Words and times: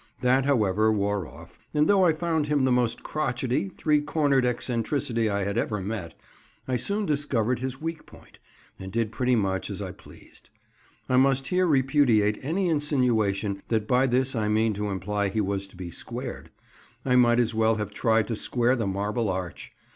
That, 0.21 0.45
however, 0.45 0.91
wore 0.91 1.27
off; 1.27 1.59
and 1.75 1.87
though 1.87 2.03
I 2.07 2.11
found 2.13 2.47
him 2.47 2.65
the 2.65 2.71
most 2.71 3.03
crotchety, 3.03 3.69
three 3.77 4.01
cornered 4.01 4.47
eccentricity 4.47 5.29
I 5.29 5.43
had 5.43 5.59
ever 5.59 5.79
met, 5.79 6.15
I 6.67 6.75
soon 6.77 7.05
discovered 7.05 7.59
his 7.59 7.79
weak 7.79 8.07
point, 8.07 8.39
and 8.79 8.91
did 8.91 9.11
pretty 9.11 9.35
much 9.35 9.69
as 9.69 9.79
I 9.79 9.91
pleased. 9.91 10.49
I 11.07 11.17
must 11.17 11.49
here 11.49 11.67
repudiate 11.67 12.39
any 12.43 12.67
insinuation 12.67 13.61
that 13.67 13.87
by 13.87 14.07
this 14.07 14.35
I 14.35 14.47
mean 14.47 14.73
to 14.73 14.89
imply 14.89 15.29
he 15.29 15.39
was 15.39 15.67
to 15.67 15.75
be 15.77 15.91
squared. 15.91 16.49
I 17.05 17.15
might 17.15 17.39
as 17.39 17.53
well 17.53 17.75
have 17.75 17.91
tried 17.93 18.27
to 18.29 18.35
square 18.35 18.75
the 18.75 18.87
Marble 18.87 19.29
Arch. 19.29 19.71